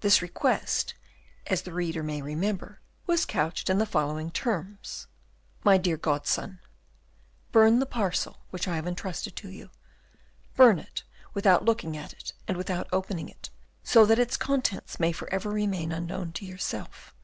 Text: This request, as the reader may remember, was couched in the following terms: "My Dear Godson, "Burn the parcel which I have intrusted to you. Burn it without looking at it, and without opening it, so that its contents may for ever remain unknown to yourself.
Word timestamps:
This 0.00 0.20
request, 0.20 0.92
as 1.46 1.62
the 1.62 1.72
reader 1.72 2.02
may 2.02 2.20
remember, 2.20 2.82
was 3.06 3.24
couched 3.24 3.70
in 3.70 3.78
the 3.78 3.86
following 3.86 4.30
terms: 4.30 5.06
"My 5.64 5.78
Dear 5.78 5.96
Godson, 5.96 6.60
"Burn 7.52 7.78
the 7.78 7.86
parcel 7.86 8.40
which 8.50 8.68
I 8.68 8.76
have 8.76 8.86
intrusted 8.86 9.34
to 9.36 9.48
you. 9.48 9.70
Burn 10.56 10.78
it 10.78 11.04
without 11.32 11.64
looking 11.64 11.96
at 11.96 12.12
it, 12.12 12.34
and 12.46 12.58
without 12.58 12.86
opening 12.92 13.30
it, 13.30 13.48
so 13.82 14.04
that 14.04 14.18
its 14.18 14.36
contents 14.36 15.00
may 15.00 15.10
for 15.10 15.26
ever 15.32 15.48
remain 15.48 15.90
unknown 15.90 16.32
to 16.32 16.44
yourself. 16.44 17.14